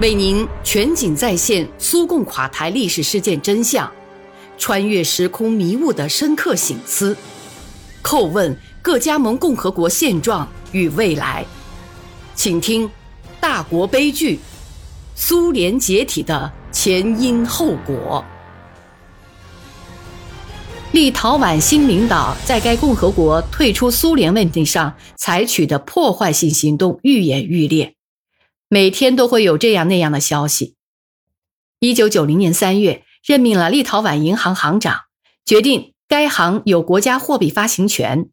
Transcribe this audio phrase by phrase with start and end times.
[0.00, 3.88] 为您全景再现苏共垮台历史事件真相，
[4.58, 7.16] 穿越时空迷雾的深刻醒思，
[8.02, 11.46] 叩问各加盟共和国现状与未来。
[12.34, 12.88] 请听
[13.40, 14.40] 《大国悲剧：
[15.14, 18.24] 苏联解体的前因后果》。
[20.90, 27.94] 立陶宛新领导在该共和国退出苏联问题上采取的破坏性行动愈演愈烈。
[28.74, 30.74] 每天都会有这样那样的消息。
[31.78, 35.02] 一九九零年三月，任命了立陶宛银行行长，
[35.46, 38.30] 决定该行有国家货币发行权。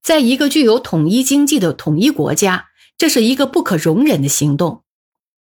[0.00, 4.84] 在一个具有统一经济的统一国家，这是一个不可容忍的行动。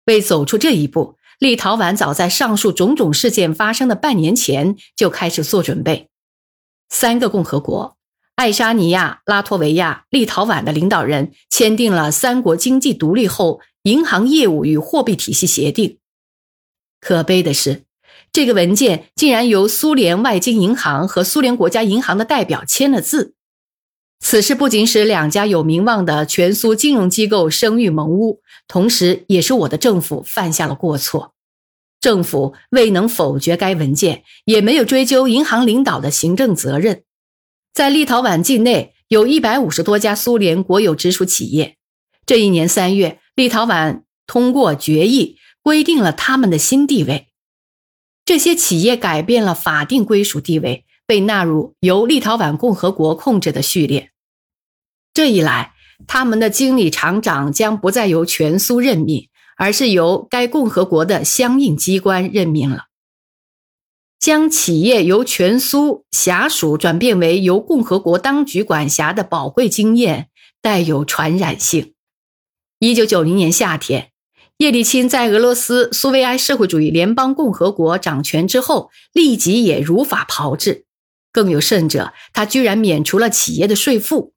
[0.04, 6.10] 为走出这一步，立陶宛早在上述种种事件发生的半年前就开始做准备。
[6.90, 7.96] 三个共和国——
[8.42, 13.60] 爱沙尼亚、拉脱维亚、立陶宛的领导人签订了三国经济独立后。
[13.84, 15.98] 银行业务与货币体系协定。
[17.00, 17.82] 可悲的是，
[18.32, 23.34] 这个文件竟然由苏联外经银行和苏联国家银行的代表签了字。
[24.20, 31.34] 此事不仅使两家有名望的全苏金融机构声誉蒙污，同时也是我的政府犯下了过错。
[32.00, 37.02] 政府未能否决该文件，也没有追究银行领导的行政责任。
[37.72, 41.76] 在立陶宛境内有一百五十多家苏联国有直属企业。
[42.26, 43.20] 这一年三月。
[43.34, 47.28] 立陶宛通过决议规定了他们的新地位，
[48.26, 54.10] 这些企业改变了法定归属地位，被纳入由立陶宛共和国控制的序列。
[55.14, 55.72] 这一来，
[56.06, 62.88] 他们的经理厂长将不再由全苏任命，而是由该共和国的相应机关任命了。
[64.22, 70.28] 将企业由全苏辖属转变为由共和国当局管辖的宝贵经验，
[70.60, 71.94] 带有传染性。
[72.78, 74.12] 一九九零年夏天，
[74.58, 80.84] 叶利钦在俄罗斯苏维埃社会主义联邦共和国掌权之后，立即也如法炮制。
[81.32, 84.34] 更有甚者，他居然免除了企业的税负。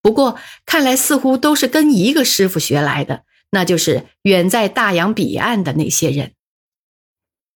[0.00, 6.32] 不过，看来似乎都是跟一个师傅学来的，那就是远在大洋彼岸的那些人。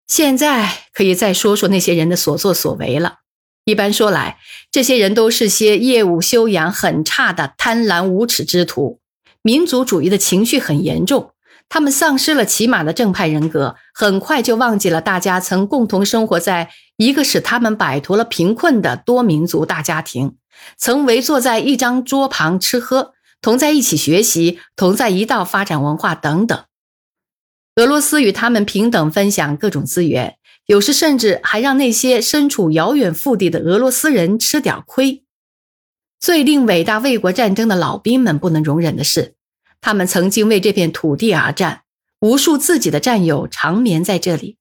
[0.07, 3.19] 现在可以再说说那些人的所作所为了。
[3.65, 4.37] 一般说来，
[4.71, 8.99] 这些人都是些业务修养很差的贪婪无耻之徒。
[9.41, 11.31] 民族主义的情绪很严重，
[11.69, 20.35] 他们丧失了起码的正派人格，很快就忘记了大家曾共同生活在一个使他们摆脱了贫困的多民族大家庭，
[20.77, 26.63] 曾围坐在一张桌旁吃喝，同在一起学习，同在一道发展文化等等。
[27.75, 35.23] 俄罗斯与他们平等分享各种资源，有时甚至还让那些身处遥远腹地的俄罗斯人吃点亏。
[36.19, 39.33] 最令伟大卫国战争的老兵们不能容忍的是，
[39.81, 41.81] 他们曾经为这片土地而战，
[42.19, 44.57] 无数自己的战友长眠在这里。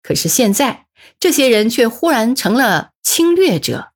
[0.00, 0.86] 可是现在，
[1.18, 3.88] 这些人却忽然成了侵略者。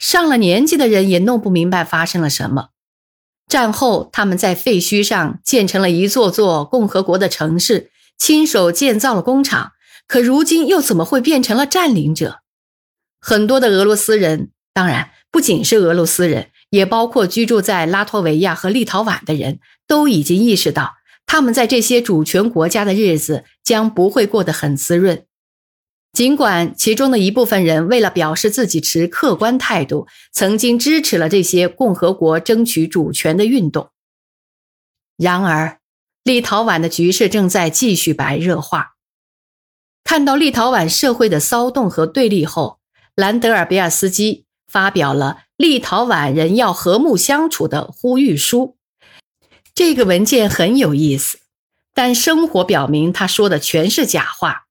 [0.00, 2.70] 上了年纪的人也弄不明白发生了什么。
[3.46, 7.91] 战后，他们在废墟上建成了一座座共和国的城市，
[8.22, 9.72] 亲手建造了工厂。
[10.06, 12.42] 可如今又怎么会变成了占领者？
[13.20, 15.10] 很多的俄罗斯人，当然。
[15.32, 20.92] 不仅是俄罗斯人，也包括居住在拉脱维亚和立陶宛的人，都已经意识到，
[21.26, 25.26] 他们在这些主权国家的日子将不会过得很滋润。
[26.12, 33.90] 尽管其中的一部分人为了表示自己持客观态度，曾经支持了这些共和国争取主权的运动，
[35.16, 35.80] 然而，
[36.24, 38.94] 立陶宛的局势正在继续白热化。
[40.04, 42.78] 看到立陶宛社会的骚动和对立后，
[43.14, 44.46] 兰德尔比尔斯基。
[44.68, 48.78] 发表了立陶宛人要和睦相处的呼吁书。
[49.74, 51.40] 这个文件很有意思，
[51.92, 54.62] 但生活表明他说的全是假话。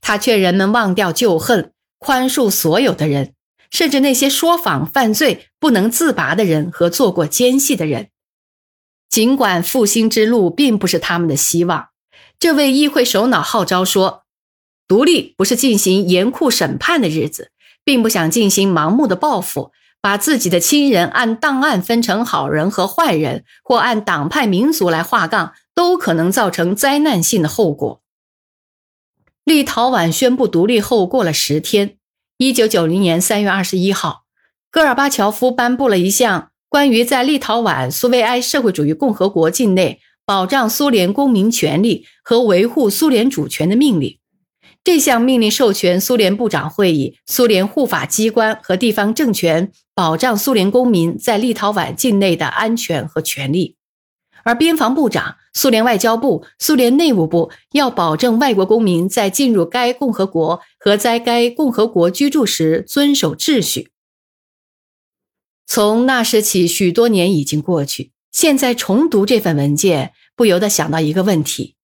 [0.00, 3.34] 他劝人们忘掉旧恨，宽恕所有的人，
[3.70, 8.08] 甚至那些说谎、犯罪不能自拔的人和做过奸细的人。
[9.14, 11.90] 尽管复兴之路并不是他们的希望，
[12.40, 14.24] 这位议会首脑号召说
[14.88, 17.52] ：“独立不是进行严酷审判的日子。”
[17.84, 28.02] 并不想进行盲目的报复，把自己的亲人按档案分成好人和坏人，或按党派民族来划杠，都可能造成灾难性的后果。
[29.44, 31.98] 立陶宛宣布独立后过了十天，
[32.38, 34.24] 一九九零年三月二十一号，
[34.72, 44.18] 戈尔巴乔夫颁布了一项关于在立陶宛苏维埃社会主义共和国境内保障苏联公民权利和维护苏联主权的命令。
[44.82, 53.76] 这项命令授权苏联部长会议、苏联护法机关和地方政权保障苏联公民在立陶宛境内的安全和权利，
[54.42, 63.92] 而边防部长、苏联外交部、苏联内务部要保证外国公民在进入该共和国和在该共和国居住时遵守秩序。
[65.66, 71.76] 从那时起，许多年已经过去，现在重读这份文件，不由得想到一个问题：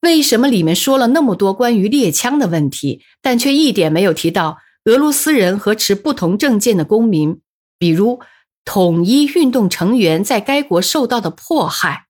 [0.00, 7.40] 为什么里面说了那么多关于猎枪的问题，但却一点没有提到俄罗斯人和持不同政见的公民，
[7.78, 8.20] 比如？
[8.66, 12.06] 统一运动成员在该国受到的迫害，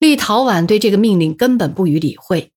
[0.00, 2.50] 立陶宛对这个命令根本不予理会。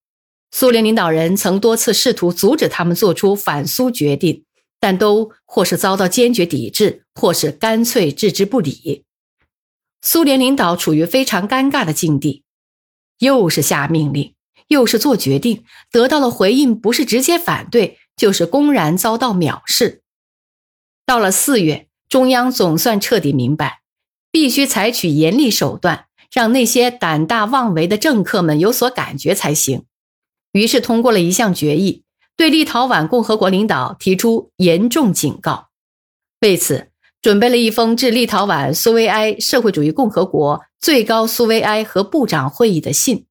[0.49, 4.43] 苏联领导人曾多次试图阻止他们做出反苏决定，
[4.79, 9.05] 但都或是遭到坚决抵制，或是干脆置之不理。
[10.01, 12.43] 苏联领导处于非常尴尬的境地，
[13.19, 14.33] 又是下命令，
[14.67, 20.01] 又是做决定，得到了回应不是直接反对，就是公然遭到藐视。
[21.05, 21.85] 到了四月。
[22.09, 23.81] 中央总算彻底明白，
[24.31, 29.85] 必须采取严厉手段，让那些胆大妄为的政客们有所感觉才行。
[30.51, 32.01] 于是通过了一项决议，
[32.39, 35.67] 对立陶宛共和国领导提出严重警告。
[36.39, 36.87] 为此，
[37.21, 43.25] 准备了一封致立陶宛苏维埃社会主义共和国最高苏维埃和部长会议的信。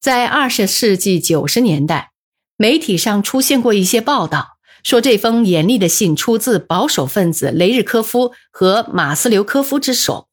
[0.00, 2.12] 在二十世纪九十年代，
[2.56, 4.58] 媒体上出现过一些报道。
[4.84, 10.28] 说这封严厉的信出自保守分子雷日科夫和马斯留科夫之手，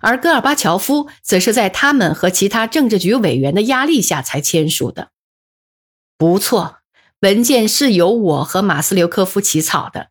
[0.00, 5.10] 而戈尔巴乔夫则是在他们和其他政治局委员的压力下才签署的。
[6.16, 6.77] 不错，
[7.20, 10.10] 文件是由我和马斯留科夫起草的，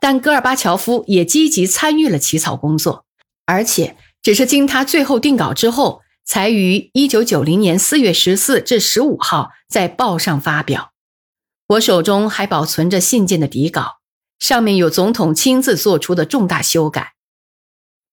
[0.00, 3.04] 但戈尔巴乔夫也积极参与了起草工作，
[3.44, 10.92] 而且只是经他最后定稿之后，才于一九九零年四月十四至十五号在报上发表。
[11.68, 13.98] 我手中还保存着信件的底稿，
[14.38, 17.12] 上面有总统亲自做出的重大修改。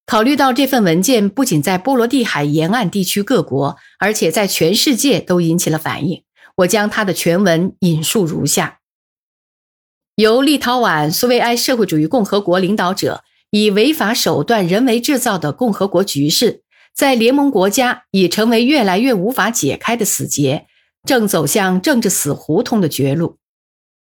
[0.05, 6.23] 考虑到这份文件不仅在波罗的海沿岸地区各国，而且在全世界都引起了反应，
[6.57, 8.79] 我将它的全文引述如下：
[10.15, 16.63] 由立陶宛苏维埃社会主义共和国领导者以违法手段人为制造的共和国局势，
[16.95, 20.67] 在联盟国家已成为越来越无法解开的死结，
[21.03, 23.37] 正走向政治死胡同的绝路。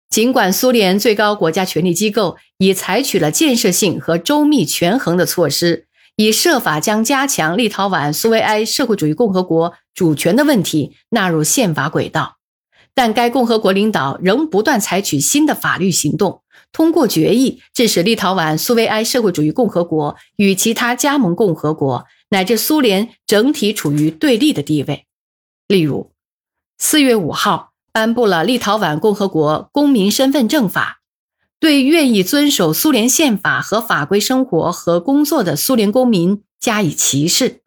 [0.09, 12.37] 尽管苏联最高国家权力机构已采取了建设性和周密权衡的措施，以设法将加强立陶宛苏维埃社会主义共和国主权的问题纳入宪法轨道，
[12.93, 25.05] 但该共和国领导仍不断采取新的法律行动，通过决议致使立陶宛苏维埃社会主义共和国与其他加盟共和国乃至苏联整体处于对立的地位。
[25.67, 26.11] 例如，
[26.77, 27.71] 四月五号。
[27.95, 31.01] 颁布了《立陶宛共和国公民身份证法》，
[31.63, 37.61] 对愿意遵守苏联宪法和法规生活和工作的苏联公民加以歧视。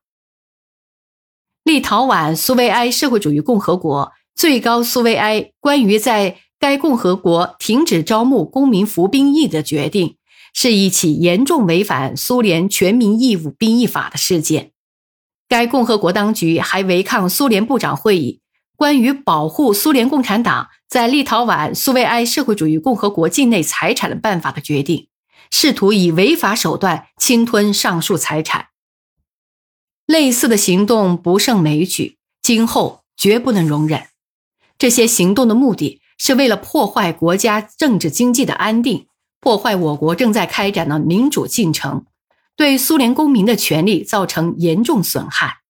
[1.65, 10.19] 立陶宛苏维埃社会主义共和国最高苏维埃关于在该共和国停止招募公民服兵役的决定，
[10.53, 14.73] 是一起严重违反苏联全民义务兵役法的事件。
[15.49, 18.41] 该共和国当局还违抗苏联部长会议。
[18.77, 25.09] 关于保护苏联共产党在立陶宛苏维埃社会主义共和国境内财产的办法的决定，
[25.51, 28.69] 试图以违法手段侵吞上述财产。
[30.05, 34.09] 类似的行动不胜枚举，今后绝不能容忍。
[34.79, 39.07] 这些行动的目的是为了破坏国家政治经济的安定，
[39.41, 42.05] 破坏我国正在开展的民主进程，
[42.55, 45.63] 对苏联公民的权利造成严重损害。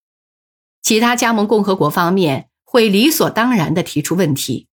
[0.83, 2.49] 其他加盟共和国方面。
[2.76, 4.68] 会理所当然地提出问题。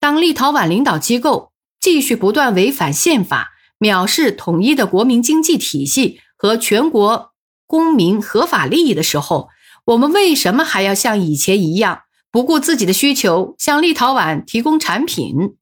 [0.00, 7.30] 当立陶宛领导机构继续不断违反宪法、藐视统一的国民经济体系和全国
[7.64, 9.50] 公民合法利益的时候，
[9.84, 15.56] 我们为什么还要像以前一样不顾自己的需求向立陶宛提供产品？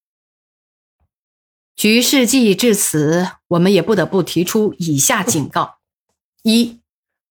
[1.76, 5.74] 局势既已至此，我们也不得不提出以下警告：
[6.42, 6.80] 一，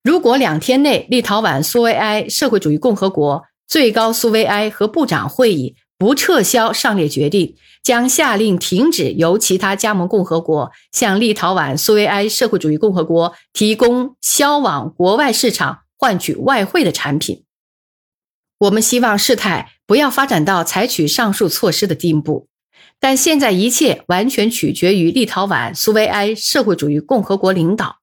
[0.03, 3.43] 如果两天内立陶宛苏维埃社会主义共和国
[3.73, 17.45] 最高苏维埃和部长会议不撤销上列决定，将下令停止由其他加盟共和国向立陶宛苏维埃社会主义共和国提供销往国外市场换取外汇的产品。
[18.59, 22.47] 我们希望事态不要发展到采取上述措施的地步，
[22.99, 27.97] 但现在一切完全取决于立陶宛苏维埃社会主义共和国领导。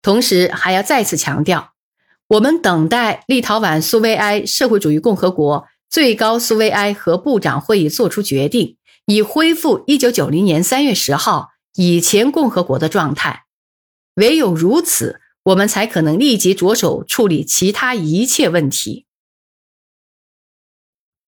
[0.00, 1.71] 同时，还要再次强调。
[2.28, 13.44] 我们等待立陶宛苏维埃社会主义共和国最高苏维埃和部长会议作出决定，以恢复1990年3月10号以前共和国的状态。
[14.14, 19.06] 唯有如此，我们才可能立即着手处理其他一切问题。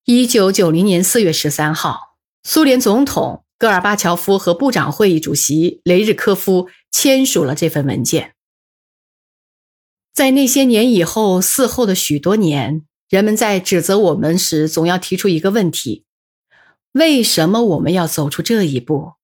[0.05, 8.34] 一九九零年四月十三号，苏联总统戈尔巴乔夫和部长会议主席雷日科夫签署了这份文件。
[10.15, 16.05] 在那些年以后，嗣后的许多年，人们在指责我们时，总要提出一个问题：
[16.93, 19.15] 为什么我们要走出这一步？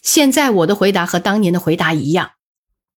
[0.00, 2.30] 现在我的回答和当年的回答一样，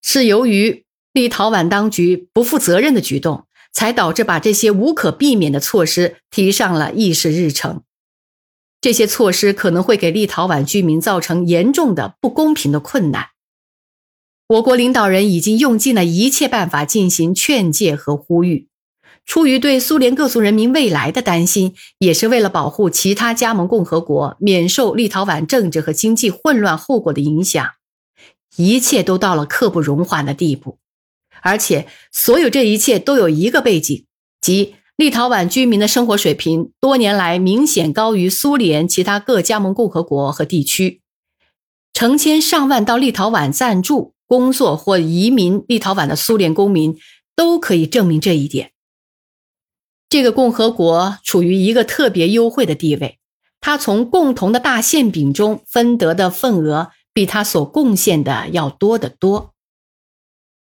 [0.02, 0.86] 是由于。
[1.16, 7.84] 立陶宛当局不负责任的举动，才导致把这些无可避免的措施提上了议事日程。
[8.82, 13.30] 这些措施可能会给立陶宛居民造成严重的不公平的困难。
[14.48, 18.68] 我国领导人已经用尽了一切办法进行劝诫和呼吁，
[19.26, 27.72] 出于对苏联各族人民未来的担心，也是为了保护其他加盟共和国免受立陶宛政治和经济混乱后果的影响，
[28.56, 30.78] 一切都到了刻不容缓的地步。
[31.42, 34.06] 而且，所有这一切都有一个背景，
[34.42, 41.02] 即立陶宛居民的生活水平多年来明显高于苏联其他各加盟共和国和地区。
[41.94, 46.98] 成千上万到立陶宛暂住、工作或移民立陶宛的苏联公民
[47.36, 48.72] 都可以证明这一点。
[50.08, 53.20] 这个共和国处于一个特别优惠的地位，
[53.60, 59.54] 它从共同的大馅饼中分得的份额比它所贡献的要多得多。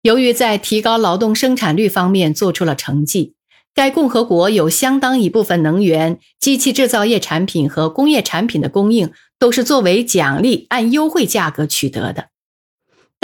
[0.01, 3.35] 由于在提高劳动生产率方面做出了成绩，
[3.73, 12.29] 该共和国有相当一部分能源、机器制造业产品和工业产品的供应都是作为奖励按优惠价格取得的。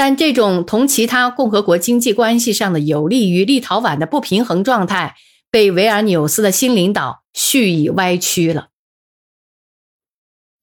[0.04, 5.14] 但这种同其他共和国经济关系上的有利于立陶宛的不平衡状态，
[5.52, 8.70] 被维尔纽斯的新领导蓄意歪曲了。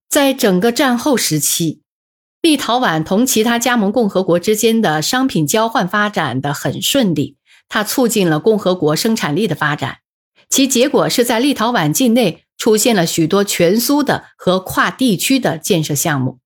[0.09, 1.83] 在整个战后时期。
[2.43, 7.37] 立陶宛同其他加盟共和国之间的商品交换发展的很顺利，
[7.69, 9.99] 它促进了共和国生产力的发展，
[10.51, 16.41] 其结果是在立陶宛境内出现了许多全苏的和跨地区的建设项目。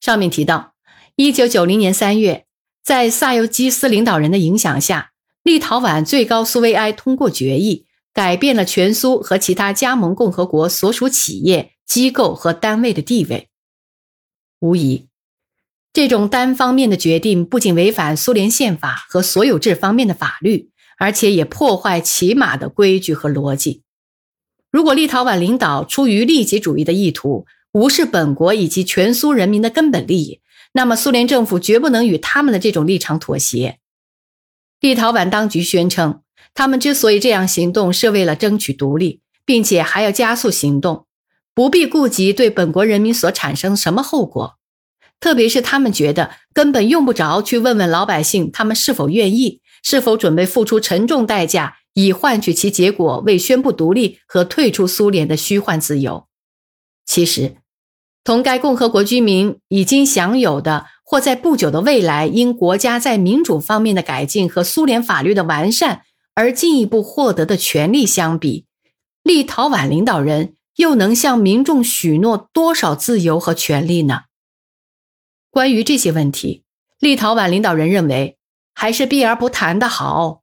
[0.00, 0.74] 上面提到，
[1.16, 2.46] 一九九零年三月，
[2.82, 5.12] 在萨尤基斯领导人的影响下，
[5.42, 13.48] 立陶宛最高苏维埃通过决议，改变了全苏和其他加盟共和国所属企业、机构和单位的地位。
[14.60, 15.08] 无疑，
[15.92, 23.82] 这种单方面的决定不仅违反苏联宪法和所有制方面的法律，而且也破坏起码的规矩和逻辑。
[24.70, 30.40] 如果立陶宛领导出于利己主义的意图，无视本国以及全苏人民的根本利益，
[30.72, 33.78] 那么苏联政府绝不能与他们的这种立场妥协。
[34.80, 36.22] 立陶宛当局宣称，
[36.54, 41.06] 他们之所以这样行动，是为了争取独立，并且还要加速行动。
[41.52, 44.56] 不必顾及对本国人民所产生什么后果，
[45.18, 56.26] 特别是他们觉得根本用不着去问问老百姓，他们是否愿意，是否准备付出沉重代价，以换取其结果为宣布独立和退出苏联的虚幻自由。
[57.04, 57.56] 其实，
[58.24, 66.02] 同该共和国居民已经享有的，或在不久的未来因国家在民主方面的改进和苏联法律的完善
[66.34, 68.66] 而进一步获得的权利相比，
[69.22, 70.54] 立陶宛领导人。
[70.76, 74.22] 又能向民众许诺多少自由和权利呢？
[75.50, 76.64] 关于这些问题，
[76.98, 78.38] 立陶宛领导人认为
[78.72, 80.40] 还是避而不谈的好。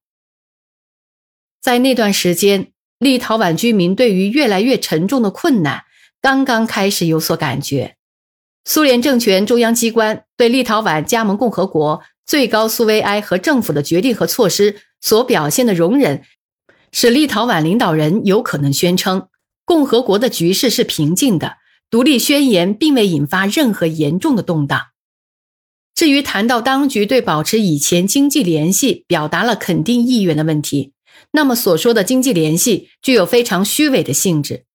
[1.60, 5.86] 在那段时间，立陶宛居民对于越来越沉重的困难
[6.28, 7.96] 刚刚开始有所感觉。
[8.66, 16.24] 苏联政权中央机关对立陶宛加盟共和国最高苏维埃和政府的决定和措施所表现的容忍，
[16.92, 19.30] 使立陶宛领导人有可能宣称。
[19.64, 24.88] 共和国的局势是平静的，独立宣言并未引发任何严重的动荡。
[25.96, 30.92] 至于谈到当局对保持以前经济联系表达了肯定意愿的问题，
[31.32, 34.66] 那么所说的经济联系具有非常虚伪的性质。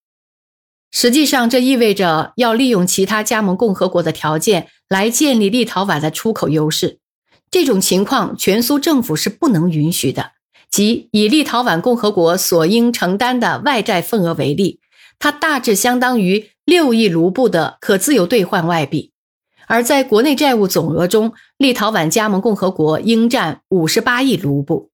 [0.92, 6.98] 实际上，这意味着要利用其他加盟共和国的条件来建立立陶宛的出口优势。
[7.50, 10.32] 这种情况，全苏政府是不能允许的。
[10.70, 14.80] 即以立陶宛共和国所应承担的外债份额为例。
[15.18, 19.12] 它大致相当于六亿卢布的可自由兑换外币，
[19.66, 24.91] 而在国内债务总额中，立陶宛加盟共和国应占五十八亿卢布。